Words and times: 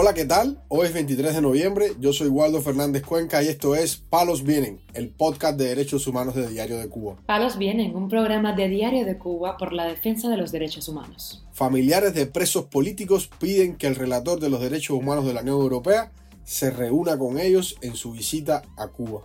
Hola, 0.00 0.14
¿qué 0.14 0.24
tal? 0.24 0.62
Hoy 0.68 0.86
es 0.86 0.94
23 0.94 1.34
de 1.34 1.40
noviembre, 1.40 1.90
yo 1.98 2.12
soy 2.12 2.28
Waldo 2.28 2.62
Fernández 2.62 3.02
Cuenca 3.02 3.42
y 3.42 3.48
esto 3.48 3.74
es 3.74 3.96
Palos 3.96 4.44
Vienen, 4.44 4.80
el 4.94 5.08
podcast 5.08 5.58
de 5.58 5.66
derechos 5.66 6.06
humanos 6.06 6.36
de 6.36 6.46
Diario 6.46 6.78
de 6.78 6.88
Cuba. 6.88 7.16
Palos 7.26 7.58
Vienen, 7.58 7.96
un 7.96 8.08
programa 8.08 8.52
de 8.52 8.68
Diario 8.68 9.04
de 9.04 9.18
Cuba 9.18 9.56
por 9.56 9.72
la 9.72 9.86
defensa 9.86 10.28
de 10.28 10.36
los 10.36 10.52
derechos 10.52 10.88
humanos. 10.88 11.44
Familiares 11.50 12.14
de 12.14 12.26
presos 12.26 12.66
políticos 12.66 13.28
piden 13.40 13.74
que 13.74 13.88
el 13.88 13.96
relator 13.96 14.38
de 14.38 14.48
los 14.48 14.60
derechos 14.60 14.96
humanos 14.96 15.26
de 15.26 15.34
la 15.34 15.40
Unión 15.40 15.60
Europea 15.60 16.12
se 16.44 16.70
reúna 16.70 17.18
con 17.18 17.40
ellos 17.40 17.74
en 17.80 17.96
su 17.96 18.12
visita 18.12 18.62
a 18.76 18.86
Cuba. 18.86 19.22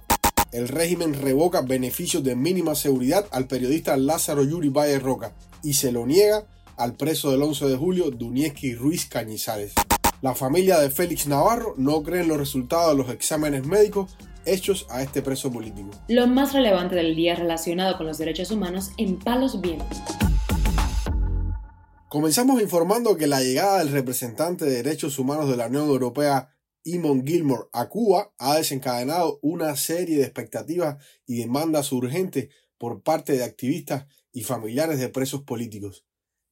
El 0.51 0.67
régimen 0.67 1.13
revoca 1.13 1.61
beneficios 1.61 2.23
de 2.23 2.35
mínima 2.35 2.73
seguridad 2.73 3.27
al 3.29 3.45
periodista 3.45 3.95
Lázaro 3.95 4.43
Yuri 4.43 4.69
Valle 4.69 4.97
Roca 4.97 5.35
y 5.61 5.73
se 5.73 5.91
lo 5.91 6.07
niega 6.07 6.47
al 6.77 6.95
preso 6.95 7.29
del 7.29 7.43
11 7.43 7.67
de 7.67 7.77
julio 7.77 8.09
Dunieski 8.09 8.73
Ruiz 8.73 9.05
Cañizares. 9.05 9.75
La 10.23 10.33
familia 10.33 10.79
de 10.79 10.89
Félix 10.89 11.27
Navarro 11.27 11.73
no 11.75 12.01
cree 12.01 12.21
en 12.21 12.29
los 12.29 12.37
resultados 12.37 12.91
de 12.91 13.03
los 13.03 13.13
exámenes 13.13 13.65
médicos 13.65 14.15
hechos 14.45 14.87
a 14.89 15.03
este 15.03 15.21
preso 15.21 15.51
político. 15.51 15.89
Lo 16.07 16.27
más 16.27 16.53
relevante 16.53 16.95
del 16.95 17.13
día 17.13 17.35
relacionado 17.35 17.97
con 17.97 18.07
los 18.07 18.19
derechos 18.19 18.49
humanos 18.49 18.91
en 18.97 19.19
Palos 19.19 19.59
Vientos. 19.59 19.97
Comenzamos 22.07 22.61
informando 22.61 23.17
que 23.17 23.27
la 23.27 23.41
llegada 23.41 23.79
del 23.79 23.89
representante 23.89 24.63
de 24.63 24.81
derechos 24.81 25.19
humanos 25.19 25.49
de 25.49 25.57
la 25.57 25.67
Unión 25.67 25.89
Europea, 25.89 26.55
Eamon 26.85 27.27
Gilmore, 27.27 27.67
a 27.73 27.89
Cuba 27.89 28.33
ha 28.37 28.55
desencadenado 28.55 29.39
una 29.41 29.75
serie 29.75 30.15
de 30.15 30.23
expectativas 30.23 31.03
y 31.27 31.39
demandas 31.39 31.91
urgentes 31.91 32.47
por 32.77 33.03
parte 33.03 33.33
de 33.33 33.43
activistas 33.43 34.05
y 34.31 34.43
familiares 34.43 34.99
de 34.99 35.09
presos 35.09 35.41
políticos. 35.41 36.05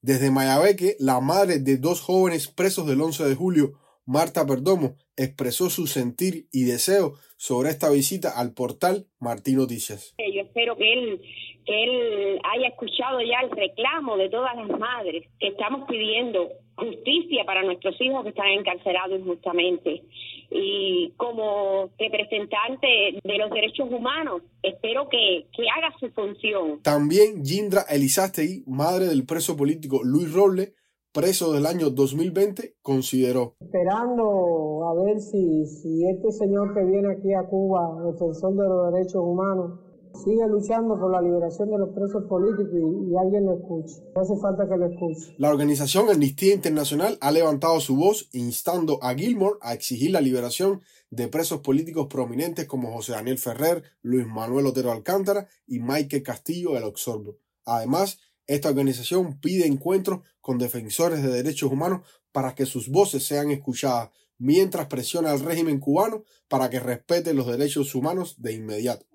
Desde 0.03 0.31
Mayabeque, 0.31 0.95
la 0.99 1.21
madre 1.21 1.59
de 1.59 1.77
dos 1.77 2.02
jóvenes 2.02 2.47
presos 2.47 2.88
del 2.88 3.02
11 3.02 3.23
de 3.23 3.35
julio, 3.35 3.73
Marta 4.03 4.47
Perdomo, 4.47 4.95
expresó 5.16 5.69
su 5.69 5.85
sentir 5.85 6.47
y 6.52 6.63
deseo 6.63 7.13
sobre 7.38 7.69
esta 7.69 7.91
visita 7.91 8.30
al 8.35 8.52
portal 8.55 9.05
Martín 9.19 9.58
Noticias. 9.58 10.16
Yo 10.17 10.41
espero 10.41 10.75
que 10.75 10.91
él, 10.91 11.21
que 11.67 11.83
él 11.83 12.39
haya 12.52 12.69
escuchado 12.69 13.19
ya 13.21 13.45
el 13.45 13.52
reclamo 13.52 14.17
de 14.17 14.30
todas 14.30 14.55
las 14.55 14.69
madres 14.80 15.30
que 15.39 15.49
estamos 15.49 15.88
pidiendo 15.88 16.49
justicia 16.75 17.44
para 17.45 17.64
nuestros 17.64 18.00
hijos 18.02 18.23
que 18.23 18.30
están 18.30 18.47
encarcelados 18.47 19.19
injustamente 19.19 20.03
y 20.52 21.14
como 21.16 21.89
representante 21.97 23.19
de 23.23 23.38
los 23.38 23.50
derechos 23.52 23.89
humanos, 23.89 24.41
espero 24.61 25.08
que, 25.09 25.47
que 25.55 25.64
haga 25.69 25.95
su 25.99 26.09
función. 26.11 26.81
También 26.83 27.44
Yindra 27.44 27.83
Elizastei, 27.89 28.64
madre 28.67 29.05
del 29.05 29.25
preso 29.25 29.55
político 29.55 30.02
Luis 30.03 30.33
Roble, 30.33 30.73
preso 31.14 31.53
del 31.53 31.66
año 31.66 31.89
2020, 31.89 32.75
consideró. 32.81 33.55
Esperando 33.61 34.89
a 34.89 35.03
ver 35.03 35.19
si, 35.19 35.66
si 35.66 36.05
este 36.09 36.31
señor 36.31 36.73
que 36.73 36.83
viene 36.83 37.14
aquí 37.14 37.33
a 37.33 37.47
Cuba, 37.47 38.11
defensor 38.11 38.53
de 38.53 38.67
los 38.67 38.94
derechos 38.94 39.22
humanos, 39.23 39.80
sigue 40.23 40.48
luchando 40.48 41.00
por 41.00 41.12
la 41.12 41.22
liberación 41.22 41.70
de 41.72 41.78
los 41.78 41.90
presos 41.90 42.23
políticos 42.26 42.73
y, 42.73 43.16
alguien 43.16 43.45
lo 43.45 43.56
escuche. 43.56 44.04
No 44.16 44.22
hace 44.22 44.38
falta 44.38 44.67
que 44.67 44.78
lo 44.78 44.86
escuche. 44.88 45.36
La 45.38 45.50
organización 45.50 46.09
Amnistía 46.09 46.54
Internacional 46.54 47.17
ha 47.22 47.31
levantado 47.31 47.80
su 47.80 47.95
voz 47.95 48.30
instando 48.34 49.00
a 49.02 49.14
Gilmore 49.14 49.58
a 49.62 49.73
exigir 49.73 50.12
la 50.12 50.22
liberación 50.22 50.82
de 51.09 51.28
presos 51.28 51.62
políticos 51.62 52.08
prominentes 52.08 52.66
como 52.66 52.94
José 52.94 53.14
Daniel 53.14 53.38
Ferrer, 53.38 53.84
Luis 54.02 54.28
Manuel 54.28 54.67
Otero 54.67 54.92
Alcántara 54.92 55.48
y 55.67 55.80
Mike 55.80 56.23
Castillo 56.23 56.73
del 56.73 56.84
Oxorbo. 56.84 57.38
Además, 57.66 58.20
esta 58.48 58.70
organización 58.70 59.39
pide 59.39 59.67
encuentros 59.67 60.22
con 60.39 60.58
defensores 60.58 61.22
de 61.22 61.30
derechos 61.30 61.72
humanos 61.72 62.02
para 62.32 62.56
que 62.56 62.66
sus 62.66 62.89
voces 62.89 63.26
sean 63.26 63.52
escuchadas, 63.52 64.10
mientras 64.38 64.88
presiona 64.88 65.32
al 65.32 65.42
régimen 65.42 65.80
cubano 65.80 66.23
para 66.48 66.70
que 66.70 66.80
respete 66.80 67.33
los 67.33 67.48
derechos 67.48 67.94
humanos 67.94 68.42
de 68.42 68.54
inmediato. 68.54 69.05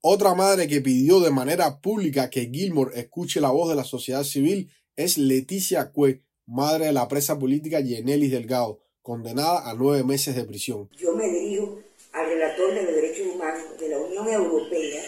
Otra 0.00 0.34
madre 0.34 0.68
que 0.68 0.80
pidió 0.80 1.20
de 1.20 1.30
manera 1.30 1.80
pública 1.80 2.30
que 2.30 2.50
Gilmore 2.52 2.98
escuche 2.98 3.40
la 3.40 3.50
voz 3.50 3.68
de 3.68 3.74
la 3.74 3.84
sociedad 3.84 4.22
civil 4.22 4.70
es 4.94 5.18
Leticia 5.18 5.90
Cue, 5.90 6.22
madre 6.46 6.86
de 6.86 6.92
la 6.92 7.08
presa 7.08 7.38
política 7.38 7.80
Yenelis 7.80 8.30
Delgado, 8.30 8.80
condenada 9.02 9.68
a 9.68 9.74
nueve 9.74 10.04
meses 10.04 10.36
de 10.36 10.44
prisión. 10.44 10.88
Yo 10.96 11.14
me 11.16 11.28
dirijo 11.28 11.80
al 12.12 12.26
relator 12.26 12.74
de 12.74 12.82
los 12.82 12.94
derechos 12.94 13.26
humanos 13.34 13.64
de 13.78 13.88
la 13.88 13.98
Unión 13.98 14.28
Europea 14.28 15.02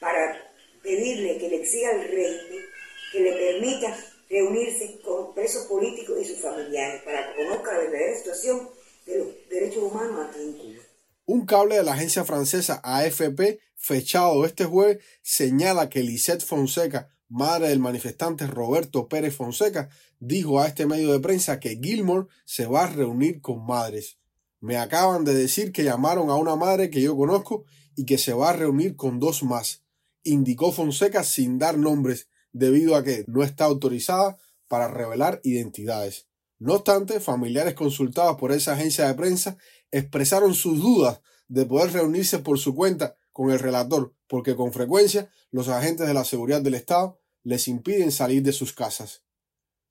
para 0.00 0.36
pedirle 0.82 1.38
que 1.38 1.48
le 1.48 1.56
exija 1.56 1.90
al 1.90 2.02
régimen 2.02 2.64
que 3.12 3.20
le 3.20 3.32
permita 3.32 3.96
reunirse 4.28 5.00
con 5.02 5.34
presos 5.34 5.66
políticos 5.66 6.18
y 6.20 6.24
sus 6.24 6.40
familiares 6.40 7.02
para 7.02 7.28
que 7.28 7.44
conozca 7.44 7.72
la 7.72 7.78
verdadera 7.78 8.16
situación 8.16 8.68
de 9.06 9.18
los 9.18 9.28
derechos 9.48 9.82
humanos 9.82 10.26
aquí 10.28 10.40
en 10.40 10.52
Cuba. 10.52 10.85
Un 11.28 11.44
cable 11.44 11.74
de 11.74 11.82
la 11.82 11.94
agencia 11.94 12.24
francesa 12.24 12.80
AFP, 12.84 13.58
fechado 13.74 14.44
este 14.44 14.64
jueves, 14.64 15.04
señala 15.22 15.88
que 15.88 16.04
Lisette 16.04 16.44
Fonseca, 16.44 17.08
madre 17.28 17.70
del 17.70 17.80
manifestante 17.80 18.46
Roberto 18.46 19.08
Pérez 19.08 19.34
Fonseca, 19.34 19.88
dijo 20.20 20.60
a 20.60 20.68
este 20.68 20.86
medio 20.86 21.10
de 21.10 21.18
prensa 21.18 21.58
que 21.58 21.80
Gilmore 21.82 22.28
se 22.44 22.66
va 22.66 22.84
a 22.84 22.92
reunir 22.92 23.40
con 23.40 23.66
madres. 23.66 24.18
Me 24.60 24.76
acaban 24.76 25.24
de 25.24 25.34
decir 25.34 25.72
que 25.72 25.82
llamaron 25.82 26.30
a 26.30 26.36
una 26.36 26.54
madre 26.54 26.90
que 26.90 27.02
yo 27.02 27.16
conozco 27.16 27.64
y 27.96 28.04
que 28.04 28.18
se 28.18 28.32
va 28.32 28.50
a 28.50 28.56
reunir 28.56 28.94
con 28.94 29.18
dos 29.18 29.42
más, 29.42 29.82
indicó 30.22 30.70
Fonseca 30.70 31.24
sin 31.24 31.58
dar 31.58 31.76
nombres, 31.76 32.28
debido 32.52 32.94
a 32.94 33.02
que 33.02 33.24
no 33.26 33.42
está 33.42 33.64
autorizada 33.64 34.38
para 34.68 34.86
revelar 34.86 35.40
identidades. 35.42 36.28
No 36.58 36.74
obstante, 36.74 37.20
familiares 37.20 37.74
consultados 37.74 38.36
por 38.36 38.50
esa 38.50 38.72
agencia 38.72 39.06
de 39.06 39.14
prensa 39.14 39.58
expresaron 39.90 40.54
sus 40.54 40.80
dudas 40.80 41.20
de 41.48 41.66
poder 41.66 41.92
reunirse 41.92 42.38
por 42.38 42.58
su 42.58 42.74
cuenta 42.74 43.16
con 43.32 43.50
el 43.50 43.58
relator, 43.58 44.14
porque 44.26 44.56
con 44.56 44.72
frecuencia 44.72 45.30
los 45.50 45.68
agentes 45.68 46.06
de 46.06 46.14
la 46.14 46.24
seguridad 46.24 46.62
del 46.62 46.74
Estado 46.74 47.18
les 47.42 47.68
impiden 47.68 48.10
salir 48.10 48.42
de 48.42 48.52
sus 48.52 48.72
casas. 48.72 49.22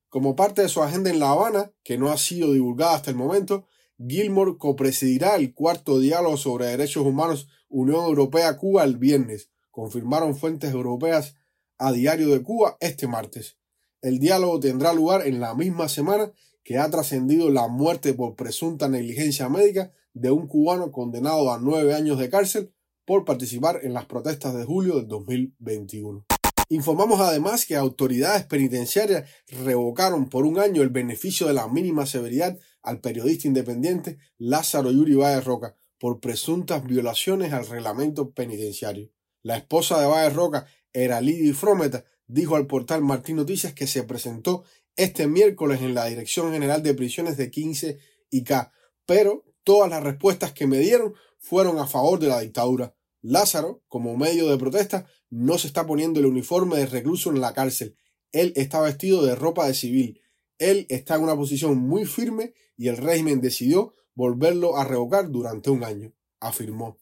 Como 0.10 0.36
parte 0.36 0.62
de 0.62 0.70
su 0.70 0.82
agenda 0.82 1.10
en 1.10 1.20
La 1.20 1.32
Habana, 1.32 1.72
que 1.84 1.98
no 1.98 2.12
ha 2.12 2.18
sido 2.18 2.54
divulgada 2.54 2.96
hasta 2.96 3.12
el 3.12 3.18
momento, 3.18 3.68
Gilmore 3.98 4.58
copresidirá 4.58 5.36
el 5.36 5.54
cuarto 5.54 6.00
diálogo 6.00 6.38
sobre 6.38 6.68
derechos 6.68 7.06
humanos 7.06 7.48
Unión 7.70 8.06
Europea-Cuba 8.06 8.84
el 8.84 8.98
viernes, 8.98 9.50
confirmaron 9.72 10.36
fuentes 10.36 10.72
europeas 10.72 11.36
a 11.78 11.92
Diario 11.92 12.30
de 12.30 12.42
Cuba 12.42 12.78
este 12.80 13.08
martes. 13.08 13.58
El 14.02 14.20
diálogo 14.20 14.60
tendrá 14.60 14.94
lugar 14.94 15.28
en 15.28 15.40
la 15.40 15.56
misma 15.56 15.90
semana 15.90 16.32
que 16.66 16.80
ha 16.80 16.90
trascendido 16.90 17.52
la 17.52 17.68
muerte 17.68 18.16
por 18.16 18.36
presunta 18.36 18.90
negligencia 18.90 19.48
médica 19.48 19.94
de 20.14 20.32
un 20.32 20.48
cubano 20.48 20.92
condenado 20.92 21.54
a 21.54 21.60
nueve 21.60 21.94
años 21.94 22.18
de 22.18 22.30
cárcel 22.30 22.74
por 23.06 23.24
participar 23.24 23.82
en 23.84 23.94
las 23.94 24.06
protestas 24.06 24.56
de 24.56 24.66
julio 24.66 24.96
del 24.96 25.08
2021. 25.08 26.26
Informamos 26.70 27.22
además 27.22 27.68
que 27.68 27.76
autoridades 27.76 28.46
penitenciarias 28.48 29.30
revocaron 29.48 30.28
por 30.28 30.48
un 30.48 30.58
año 30.58 30.82
el 30.82 30.90
beneficio 30.90 31.46
de 31.46 31.54
la 31.54 31.68
mínima 31.68 32.08
severidad 32.08 32.58
al 32.82 33.00
periodista 33.00 33.48
independiente 33.48 34.18
Lázaro 34.40 34.92
Yuri 34.92 35.14
Valle 35.14 35.42
Roca 35.42 35.76
por 36.00 36.20
presuntas 36.20 36.84
violaciones 36.84 37.54
al 37.54 37.68
reglamento 37.68 38.32
penitenciario. 38.32 39.12
La 39.44 39.58
esposa 39.58 40.02
de 40.02 40.08
Valle 40.08 40.32
Roca, 40.32 40.66
Eralidi 40.94 41.54
Frometa, 41.54 42.06
dijo 42.26 42.56
al 42.56 42.66
portal 42.66 43.04
Martín 43.04 43.36
Noticias 43.36 43.74
que 43.74 43.86
se 43.86 44.02
presentó 44.02 44.64
este 44.96 45.28
miércoles 45.28 45.82
en 45.82 45.94
la 45.94 46.06
Dirección 46.06 46.52
General 46.52 46.82
de 46.82 46.94
Prisiones 46.94 47.38
de 47.38 47.52
15 47.52 48.00
y 48.30 48.44
K, 48.44 48.72
pero 49.06 49.44
todas 49.64 49.90
las 49.90 50.04
respuestas 50.04 50.54
que 50.54 50.68
me 50.68 50.80
dieron 50.80 51.14
fueron 51.38 51.80
a 51.80 51.88
favor 51.88 52.20
de 52.20 52.28
la 52.28 52.40
dictadura. 52.40 52.96
Lázaro, 53.22 53.84
como 53.88 54.16
medio 54.18 54.48
de 54.50 54.58
protesta, 54.58 55.08
no 55.30 55.58
se 55.58 55.68
está 55.68 55.86
poniendo 55.86 56.20
el 56.20 56.28
uniforme 56.28 56.78
de 56.78 56.86
recluso 56.86 57.30
en 57.30 57.42
la 57.42 57.54
cárcel. 57.54 57.98
Él 58.32 58.54
está 58.56 58.82
vestido 58.82 59.26
de 59.26 59.36
ropa 59.36 59.68
de 59.68 59.74
civil. 59.74 60.22
Él 60.58 60.86
está 60.90 61.16
en 61.16 61.24
una 61.24 61.36
posición 61.36 61.78
muy 61.78 62.06
firme 62.06 62.54
y 62.78 62.88
el 62.88 62.98
régimen 62.98 63.42
decidió 63.42 63.94
volverlo 64.14 64.78
a 64.78 64.86
revocar 64.86 65.30
durante 65.30 65.70
un 65.70 65.84
año, 65.84 66.14
afirmó. 66.40 66.98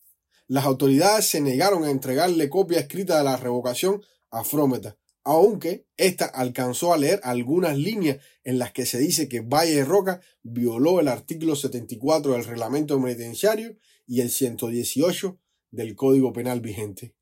Las 0.47 0.65
autoridades 0.65 1.25
se 1.25 1.41
negaron 1.41 1.83
a 1.83 1.91
entregarle 1.91 2.50
copia 2.50 2.79
escrita 2.79 3.17
de 3.17 3.23
la 3.23 3.38
revocación 3.38 4.01
a 4.31 4.44
Frómeta, 4.44 4.97
aunque 5.23 5.87
ésta 5.97 6.25
alcanzó 6.25 6.93
a 6.93 6.97
leer 6.97 7.19
algunas 7.23 7.77
líneas 7.77 8.17
en 8.43 8.59
las 8.59 8.71
que 8.71 8.85
se 8.85 8.99
dice 8.99 9.29
que 9.29 9.41
Valle 9.41 9.85
Roca 9.85 10.21
violó 10.43 10.99
el 10.99 11.07
artículo 11.07 11.55
74 11.55 12.33
del 12.33 12.45
reglamento 12.45 13.01
penitenciario 13.01 13.77
y 14.05 14.21
el 14.21 14.29
118 14.29 15.39
del 15.71 15.95
Código 15.95 16.33
Penal 16.33 16.61
vigente. 16.61 17.15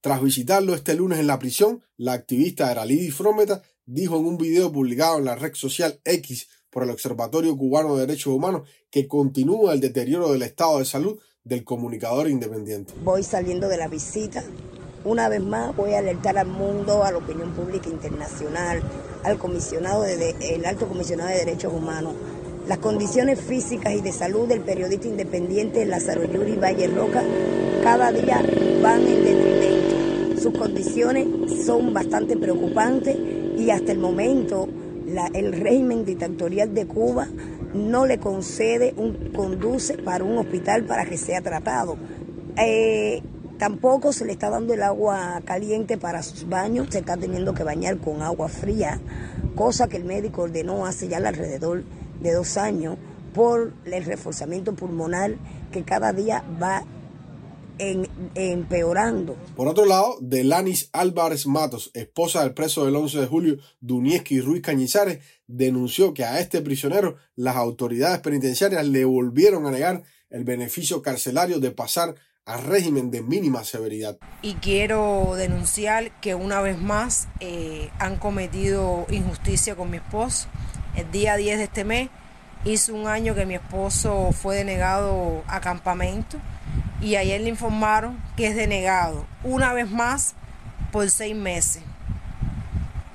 Tras 0.00 0.22
visitarlo 0.22 0.74
este 0.74 0.94
lunes 0.94 1.18
en 1.18 1.26
la 1.26 1.38
prisión, 1.38 1.82
la 1.96 2.12
activista 2.12 2.70
Eralidi 2.70 3.10
Frometa 3.10 3.62
dijo 3.86 4.18
en 4.18 4.26
un 4.26 4.36
video 4.36 4.70
publicado 4.70 5.18
en 5.18 5.24
la 5.24 5.36
red 5.36 5.54
social 5.54 6.00
X 6.04 6.48
por 6.70 6.82
el 6.82 6.90
Observatorio 6.90 7.56
Cubano 7.56 7.94
de 7.94 8.06
Derechos 8.06 8.34
Humanos 8.34 8.68
que 8.90 9.06
continúa 9.06 9.72
el 9.72 9.80
deterioro 9.80 10.32
del 10.32 10.42
estado 10.42 10.80
de 10.80 10.84
salud 10.84 11.18
del 11.44 11.62
comunicador 11.62 12.28
independiente. 12.28 12.92
Voy 13.04 13.22
saliendo 13.22 13.68
de 13.68 13.76
la 13.76 13.88
visita 13.88 14.44
una 15.04 15.28
vez 15.28 15.42
más 15.42 15.76
voy 15.76 15.92
a 15.92 15.98
alertar 15.98 16.38
al 16.38 16.46
mundo, 16.46 17.04
a 17.04 17.12
la 17.12 17.18
opinión 17.18 17.52
pública 17.52 17.88
internacional, 17.88 18.82
al 19.22 19.38
comisionado 19.38 20.02
de, 20.02 20.34
el 20.40 20.64
alto 20.64 20.86
comisionado 20.86 21.30
de 21.30 21.36
derechos 21.36 21.72
humanos, 21.72 22.14
Las 22.66 22.78
condiciones 22.78 23.40
físicas 23.40 23.92
y 23.92 24.00
de 24.00 24.10
salud 24.10 24.48
del 24.48 24.60
periodista 24.60 25.06
independiente 25.06 25.84
Lázaro 25.84 26.24
Yuri 26.24 26.56
Valle 26.56 26.88
Roca 26.88 27.22
cada 27.82 28.10
día 28.10 28.42
van 28.82 29.06
en 29.06 29.24
detrimento. 29.24 30.40
Sus 30.40 30.58
condiciones 30.58 31.26
son 31.66 31.92
bastante 31.92 32.38
preocupantes 32.38 33.16
y 33.58 33.68
hasta 33.68 33.92
el 33.92 33.98
momento 33.98 34.66
el 35.34 35.52
régimen 35.52 36.06
dictatorial 36.06 36.72
de 36.72 36.86
Cuba 36.86 37.28
no 37.74 38.06
le 38.06 38.18
concede 38.18 38.94
un 38.96 39.32
conduce 39.34 39.98
para 39.98 40.24
un 40.24 40.38
hospital 40.38 40.84
para 40.84 41.04
que 41.04 41.18
sea 41.18 41.42
tratado. 41.42 41.98
Eh, 42.56 43.22
tampoco 43.58 44.12
se 44.12 44.24
le 44.24 44.32
está 44.32 44.50
dando 44.50 44.74
el 44.74 44.82
agua 44.82 45.40
caliente 45.44 45.98
para 45.98 46.22
sus 46.22 46.48
baños, 46.48 46.88
se 46.90 46.98
está 46.98 47.16
teniendo 47.16 47.54
que 47.54 47.62
bañar 47.62 47.98
con 47.98 48.22
agua 48.22 48.48
fría, 48.48 49.00
cosa 49.54 49.88
que 49.88 49.96
el 49.96 50.04
médico 50.04 50.42
ordenó 50.42 50.86
hace 50.86 51.08
ya 51.08 51.18
alrededor 51.18 51.84
de 52.20 52.32
dos 52.32 52.56
años 52.56 52.96
por 53.34 53.72
el 53.84 54.04
reforzamiento 54.04 54.74
pulmonar 54.74 55.34
que 55.72 55.82
cada 55.82 56.12
día 56.12 56.44
va 56.62 56.84
empeorando. 57.78 59.36
Por 59.56 59.66
otro 59.66 59.84
lado, 59.84 60.16
Delanis 60.20 60.90
Álvarez 60.92 61.46
Matos, 61.46 61.90
esposa 61.94 62.42
del 62.42 62.54
preso 62.54 62.84
del 62.84 62.94
11 62.94 63.20
de 63.20 63.26
julio, 63.26 63.56
Dunieski 63.80 64.40
Ruiz 64.40 64.62
Cañizares, 64.62 65.18
denunció 65.46 66.14
que 66.14 66.24
a 66.24 66.38
este 66.38 66.60
prisionero 66.60 67.16
las 67.34 67.56
autoridades 67.56 68.20
penitenciarias 68.20 68.86
le 68.86 69.04
volvieron 69.04 69.66
a 69.66 69.72
negar 69.72 70.04
el 70.30 70.44
beneficio 70.44 71.02
carcelario 71.02 71.58
de 71.58 71.72
pasar 71.72 72.14
a 72.46 72.58
régimen 72.58 73.10
de 73.10 73.22
mínima 73.22 73.64
severidad. 73.64 74.18
Y 74.42 74.54
quiero 74.54 75.34
denunciar 75.34 76.10
que 76.20 76.34
una 76.34 76.60
vez 76.60 76.78
más 76.78 77.26
eh, 77.40 77.90
han 77.98 78.16
cometido 78.16 79.06
injusticia 79.08 79.76
con 79.76 79.90
mi 79.90 79.96
esposo. 79.96 80.48
El 80.94 81.10
día 81.10 81.36
10 81.36 81.58
de 81.58 81.64
este 81.64 81.84
mes 81.84 82.10
hizo 82.64 82.94
un 82.94 83.08
año 83.08 83.34
que 83.34 83.46
mi 83.46 83.54
esposo 83.54 84.30
fue 84.32 84.56
denegado 84.56 85.42
a 85.48 85.60
campamento 85.60 86.38
y 87.00 87.16
ayer 87.16 87.40
le 87.40 87.48
informaron 87.48 88.22
que 88.36 88.48
es 88.48 88.56
denegado 88.56 89.26
una 89.42 89.72
vez 89.72 89.90
más 89.90 90.34
por 90.92 91.10
seis 91.10 91.34
meses. 91.34 91.82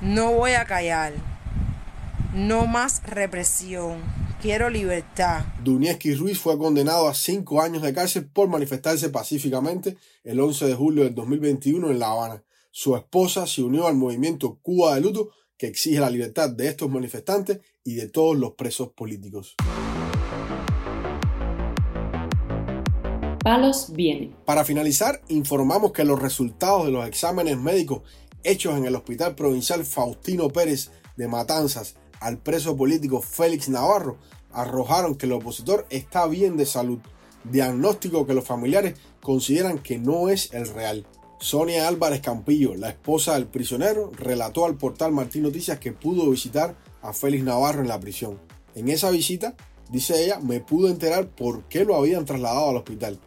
No 0.02 0.34
voy 0.34 0.54
a 0.54 0.66
callar. 0.66 1.14
No 2.34 2.66
más 2.66 3.04
represión. 3.04 4.19
Quiero 4.42 4.70
libertad. 4.70 5.44
Dunieski 5.66 6.16
Ruiz 6.16 6.40
fue 6.40 6.58
condenado 6.58 7.10
a 7.10 7.14
cinco 7.14 7.62
años 7.62 7.82
de 7.82 7.94
cárcel 7.94 8.30
por 8.32 8.48
manifestarse 8.48 9.10
pacíficamente 9.10 9.98
el 10.24 10.40
11 10.40 10.66
de 10.66 10.76
julio 10.76 11.04
del 11.04 11.14
2021 11.14 11.92
en 11.92 12.00
La 12.00 12.12
Habana. 12.12 12.46
Su 12.72 12.96
esposa 12.96 13.46
se 13.48 13.64
unió 13.64 13.86
al 13.86 13.98
movimiento 13.98 14.58
Cuba 14.62 14.96
de 14.96 15.02
Luto 15.02 15.32
que 15.58 15.68
exige 15.68 16.00
la 16.00 16.10
libertad 16.10 16.50
de 16.50 16.70
estos 16.70 16.90
manifestantes 16.90 17.60
y 17.84 17.96
de 17.96 18.08
todos 18.08 18.38
los 18.38 18.54
presos 18.54 18.94
políticos. 18.94 19.56
Palos 23.44 23.92
viene. 23.92 24.34
Para 24.46 24.64
finalizar, 24.64 25.22
informamos 25.28 25.92
que 25.92 26.06
los 26.06 26.22
resultados 26.22 26.86
de 26.86 26.94
los 26.94 27.06
exámenes 27.06 27.58
médicos 27.58 28.04
hechos 28.44 28.78
en 28.78 28.86
el 28.86 28.96
Hospital 28.96 29.36
Provincial 29.36 29.84
Faustino 29.84 30.48
Pérez 30.48 30.92
de 31.18 31.28
Matanzas 31.28 31.98
al 32.20 32.38
preso 32.38 32.76
político 32.76 33.22
Félix 33.22 33.70
Navarro 33.70 34.18
arrojaron 34.52 35.16
que 35.16 35.26
el 35.26 35.34
opositor 35.34 35.86
está 35.90 36.28
bien 36.28 36.58
de 36.58 36.66
salud, 36.66 37.00
diagnóstico 37.44 38.26
que 38.26 38.34
los 38.34 38.46
familiares 38.46 38.96
consideran 39.22 39.80
que 39.80 39.98
no 39.98 40.30
es 40.30 40.54
el 40.54 40.68
real. 40.68 41.06
Sonia 41.40 41.88
Álvarez 41.88 42.20
Campillo, 42.20 42.76
la 42.76 42.90
esposa 42.90 43.36
del 43.36 43.48
prisionero, 43.48 44.12
relató 44.14 44.66
al 44.66 44.76
portal 44.76 45.14
Martín 45.14 45.44
Noticias 45.44 45.80
que 45.80 45.94
pudo 45.94 46.30
visitar 46.30 46.76
a 47.02 47.14
Félix 47.14 47.44
Navarro 47.44 47.82
en 47.82 47.88
la 47.88 48.00
prisión. 48.00 48.40
En 48.76 48.90
esa 48.90 49.10
visita, 49.10 49.56
dice 49.90 50.24
ella, 50.24 50.40
me 50.40 50.60
pudo 50.60 50.90
enterar 50.90 51.30
por 51.30 51.64
qué 51.64 51.86
lo 51.86 51.96
habían 51.96 52.26
trasladado 52.26 52.70
al 52.70 52.78
hospital. 52.78 53.20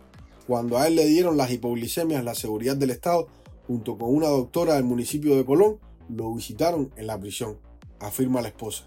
Cuando 0.46 0.76
a 0.76 0.88
él 0.88 0.96
le 0.96 1.06
dieron 1.06 1.38
las 1.38 1.50
hipoglicemias 1.50 2.22
la 2.22 2.34
seguridad 2.34 2.76
del 2.76 2.90
Estado, 2.90 3.28
junto 3.66 3.96
con 3.96 4.14
una 4.14 4.28
doctora 4.28 4.74
del 4.74 4.84
municipio 4.84 5.36
de 5.36 5.46
Colón, 5.46 5.78
lo 6.10 6.34
visitaron 6.34 6.92
en 6.96 7.06
la 7.06 7.18
prisión, 7.18 7.56
afirma 8.02 8.42
la 8.42 8.48
esposa. 8.48 8.84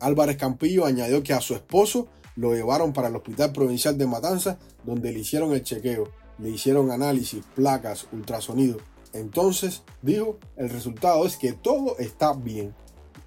Álvarez 0.00 0.36
Campillo 0.36 0.84
añadió 0.84 1.22
que 1.22 1.32
a 1.32 1.40
su 1.40 1.54
esposo 1.54 2.08
lo 2.34 2.54
llevaron 2.54 2.92
para 2.92 3.08
el 3.08 3.16
Hospital 3.16 3.52
Provincial 3.52 3.98
de 3.98 4.06
Matanza, 4.06 4.58
donde 4.84 5.12
le 5.12 5.20
hicieron 5.20 5.52
el 5.52 5.62
chequeo, 5.62 6.08
le 6.38 6.50
hicieron 6.50 6.90
análisis, 6.90 7.44
placas, 7.54 8.06
ultrasonido. 8.12 8.78
Entonces, 9.12 9.82
dijo, 10.00 10.38
el 10.56 10.70
resultado 10.70 11.26
es 11.26 11.36
que 11.36 11.52
todo 11.52 11.98
está 11.98 12.32
bien. 12.32 12.74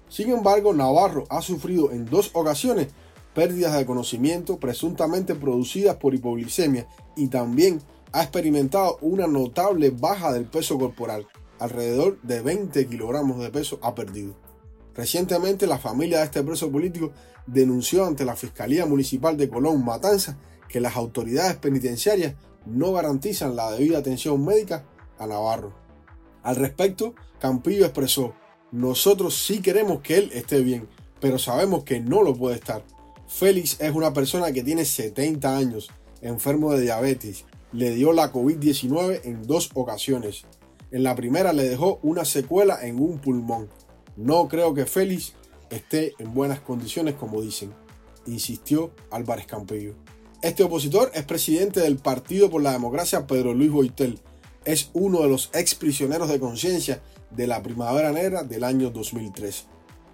Sin 0.08 0.30
embargo, 0.30 0.72
Navarro 0.72 1.24
ha 1.30 1.40
sufrido 1.40 1.92
en 1.92 2.04
dos 2.06 2.30
ocasiones 2.34 2.88
pérdidas 3.34 3.76
de 3.76 3.86
conocimiento 3.86 4.58
presuntamente 4.58 5.34
producidas 5.34 5.96
por 5.96 6.14
hipoglicemia 6.14 6.88
y 7.16 7.28
también 7.28 7.80
ha 8.12 8.22
experimentado 8.22 8.98
una 9.02 9.26
notable 9.26 9.90
baja 9.90 10.32
del 10.32 10.46
peso 10.46 10.78
corporal, 10.78 11.26
alrededor 11.58 12.20
de 12.22 12.40
20 12.40 12.86
kilogramos 12.86 13.38
de 13.40 13.50
peso 13.50 13.78
ha 13.82 13.94
perdido. 13.94 14.45
Recientemente 14.96 15.66
la 15.66 15.78
familia 15.78 16.18
de 16.18 16.24
este 16.24 16.42
preso 16.42 16.72
político 16.72 17.12
denunció 17.46 18.06
ante 18.06 18.24
la 18.24 18.34
Fiscalía 18.34 18.86
Municipal 18.86 19.36
de 19.36 19.48
Colón 19.48 19.84
Matanza 19.84 20.38
que 20.68 20.80
las 20.80 20.96
autoridades 20.96 21.56
penitenciarias 21.56 22.34
no 22.64 22.92
garantizan 22.92 23.54
la 23.54 23.70
debida 23.72 23.98
atención 23.98 24.44
médica 24.44 24.84
a 25.18 25.26
Navarro. 25.26 25.74
Al 26.42 26.56
respecto, 26.56 27.14
Campillo 27.38 27.84
expresó, 27.84 28.34
nosotros 28.72 29.36
sí 29.36 29.60
queremos 29.60 30.00
que 30.00 30.16
él 30.16 30.30
esté 30.32 30.60
bien, 30.62 30.88
pero 31.20 31.38
sabemos 31.38 31.84
que 31.84 32.00
no 32.00 32.22
lo 32.22 32.34
puede 32.34 32.56
estar. 32.56 32.82
Félix 33.28 33.80
es 33.80 33.94
una 33.94 34.12
persona 34.12 34.52
que 34.52 34.62
tiene 34.62 34.84
70 34.84 35.56
años, 35.56 35.90
enfermo 36.22 36.72
de 36.72 36.82
diabetes. 36.82 37.44
Le 37.72 37.90
dio 37.90 38.12
la 38.12 38.32
COVID-19 38.32 39.20
en 39.24 39.46
dos 39.46 39.70
ocasiones. 39.74 40.44
En 40.90 41.02
la 41.02 41.14
primera 41.14 41.52
le 41.52 41.68
dejó 41.68 41.98
una 42.02 42.24
secuela 42.24 42.78
en 42.86 43.00
un 43.00 43.18
pulmón. 43.18 43.68
No 44.16 44.48
creo 44.48 44.72
que 44.72 44.86
Félix 44.86 45.34
esté 45.68 46.14
en 46.18 46.32
buenas 46.32 46.60
condiciones 46.60 47.14
como 47.14 47.42
dicen, 47.42 47.74
insistió 48.26 48.90
Álvarez 49.10 49.46
Campillo. 49.46 49.94
Este 50.42 50.62
opositor 50.62 51.10
es 51.14 51.24
presidente 51.24 51.80
del 51.80 51.98
Partido 51.98 52.50
por 52.50 52.62
la 52.62 52.72
Democracia 52.72 53.26
Pedro 53.26 53.52
Luis 53.52 53.70
Boitel. 53.70 54.20
Es 54.64 54.90
uno 54.94 55.20
de 55.20 55.28
los 55.28 55.50
ex 55.52 55.74
prisioneros 55.74 56.28
de 56.28 56.40
conciencia 56.40 57.02
de 57.30 57.46
la 57.46 57.62
Primavera 57.62 58.10
Negra 58.10 58.42
del 58.42 58.64
año 58.64 58.90
2003. 58.90 59.66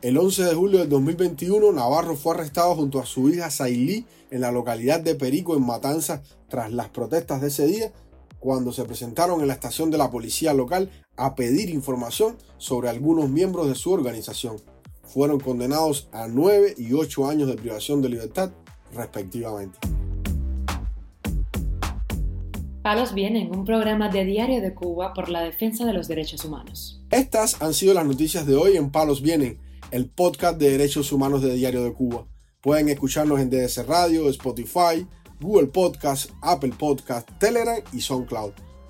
El 0.02 0.18
11 0.18 0.44
de 0.46 0.54
julio 0.54 0.80
del 0.80 0.88
2021, 0.88 1.70
Navarro 1.70 2.16
fue 2.16 2.34
arrestado 2.34 2.74
junto 2.74 2.98
a 2.98 3.06
su 3.06 3.28
hija 3.28 3.50
Sailí 3.50 4.04
en 4.32 4.40
la 4.40 4.50
localidad 4.50 4.98
de 4.98 5.14
Perico, 5.14 5.56
en 5.56 5.64
Matanzas, 5.64 6.22
tras 6.48 6.72
las 6.72 6.88
protestas 6.88 7.40
de 7.40 7.48
ese 7.48 7.66
día, 7.66 7.92
cuando 8.40 8.72
se 8.72 8.84
presentaron 8.84 9.40
en 9.40 9.46
la 9.46 9.54
estación 9.54 9.92
de 9.92 9.98
la 9.98 10.10
policía 10.10 10.52
local 10.54 10.90
a 11.16 11.34
pedir 11.34 11.70
información 11.70 12.36
sobre 12.58 12.88
algunos 12.88 13.28
miembros 13.28 13.68
de 13.68 13.74
su 13.74 13.92
organización. 13.92 14.56
Fueron 15.02 15.40
condenados 15.40 16.08
a 16.12 16.28
9 16.28 16.74
y 16.78 16.92
8 16.92 17.28
años 17.28 17.48
de 17.48 17.56
privación 17.56 18.02
de 18.02 18.08
libertad, 18.08 18.52
respectivamente. 18.94 19.78
Palos 22.82 23.14
Vienen, 23.14 23.54
un 23.54 23.64
programa 23.64 24.08
de 24.08 24.24
Diario 24.24 24.60
de 24.60 24.74
Cuba 24.74 25.12
por 25.14 25.28
la 25.28 25.42
defensa 25.42 25.84
de 25.84 25.92
los 25.92 26.08
derechos 26.08 26.44
humanos. 26.44 27.00
Estas 27.10 27.62
han 27.62 27.74
sido 27.74 27.94
las 27.94 28.06
noticias 28.06 28.46
de 28.46 28.56
hoy 28.56 28.76
en 28.76 28.90
Palos 28.90 29.22
Vienen 29.22 29.60
el 29.92 30.08
podcast 30.08 30.58
de 30.58 30.70
derechos 30.70 31.12
humanos 31.12 31.42
de 31.42 31.54
Diario 31.54 31.84
de 31.84 31.92
Cuba. 31.92 32.26
Pueden 32.62 32.88
escucharnos 32.88 33.38
en 33.40 33.50
DS 33.50 33.86
Radio, 33.86 34.28
Spotify, 34.30 35.06
Google 35.38 35.66
Podcast, 35.66 36.30
Apple 36.40 36.72
Podcast, 36.78 37.28
Telegram 37.38 37.78
y 37.92 38.00
SoundCloud. 38.00 38.52